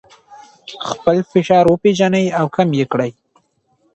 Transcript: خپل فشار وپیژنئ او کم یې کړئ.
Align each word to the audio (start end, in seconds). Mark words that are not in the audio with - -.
خپل 0.89 1.17
فشار 1.31 1.65
وپیژنئ 1.69 2.25
او 2.39 2.45
کم 2.55 2.67
یې 2.79 2.85
کړئ. 2.91 3.11